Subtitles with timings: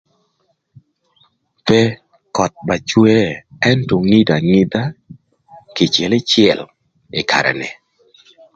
[1.65, 1.79] Pe,
[2.35, 3.15] köth ba cwe
[3.71, 4.83] ëntö ngidho angidha
[5.75, 6.59] kïcël ïcël
[7.19, 7.69] ï karë ni.